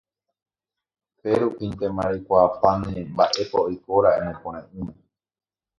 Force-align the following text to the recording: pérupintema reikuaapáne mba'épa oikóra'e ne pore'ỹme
pérupintema 1.21 2.01
reikuaapáne 2.09 2.91
mba'épa 3.13 3.57
oikóra'e 3.67 4.19
ne 4.23 4.33
pore'ỹme 4.41 4.91